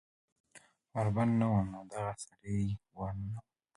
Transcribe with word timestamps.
ور 0.93 1.07
بند 1.15 1.33
نه 1.39 1.47
و 1.51 1.55
نو 1.71 1.79
دغه 1.93 2.13
سړی 2.23 2.59
پې 2.81 2.87
ور 2.97 3.11
ننوت 3.19 3.47